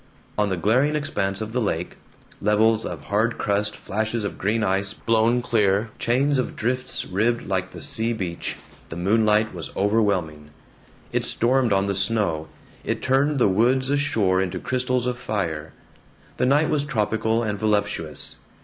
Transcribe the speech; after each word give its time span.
On 0.35 0.49
the 0.49 0.57
glaring 0.57 0.95
expanse 0.95 1.41
of 1.41 1.53
the 1.53 1.61
lake 1.61 1.95
levels 2.41 2.85
of 2.85 3.03
hard 3.03 3.37
crust, 3.37 3.77
flashes 3.77 4.23
of 4.25 4.39
green 4.39 4.63
ice 4.63 4.93
blown 4.93 5.43
clear, 5.43 5.91
chains 5.99 6.39
of 6.39 6.55
drifts 6.55 7.05
ribbed 7.05 7.45
like 7.45 7.69
the 7.69 7.83
sea 7.83 8.11
beach 8.11 8.55
the 8.89 8.95
moonlight 8.95 9.53
was 9.53 9.69
overwhelming. 9.77 10.49
It 11.11 11.23
stormed 11.23 11.71
on 11.71 11.85
the 11.85 11.93
snow, 11.93 12.47
it 12.83 13.03
turned 13.03 13.37
the 13.37 13.47
woods 13.47 13.91
ashore 13.91 14.41
into 14.41 14.57
crystals 14.57 15.05
of 15.05 15.19
fire. 15.19 15.71
The 16.37 16.47
night 16.47 16.69
was 16.71 16.83
tropical 16.83 17.43
and 17.43 17.59
voluptuous. 17.59 18.37